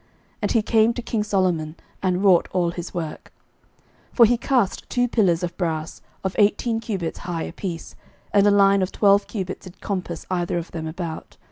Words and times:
And 0.41 0.51
he 0.51 0.63
came 0.63 0.93
to 0.95 1.01
king 1.03 1.23
Solomon, 1.23 1.75
and 2.01 2.23
wrought 2.23 2.47
all 2.53 2.71
his 2.71 2.91
work. 2.91 3.31
11:007:015 4.13 4.15
For 4.17 4.25
he 4.25 4.35
cast 4.35 4.89
two 4.89 5.07
pillars 5.07 5.43
of 5.43 5.55
brass, 5.57 6.01
of 6.23 6.35
eighteen 6.39 6.79
cubits 6.79 7.19
high 7.19 7.43
apiece: 7.43 7.95
and 8.33 8.47
a 8.47 8.49
line 8.49 8.81
of 8.81 8.91
twelve 8.91 9.27
cubits 9.27 9.65
did 9.65 9.79
compass 9.79 10.25
either 10.31 10.57
of 10.57 10.71
them 10.71 10.87
about. 10.87 11.37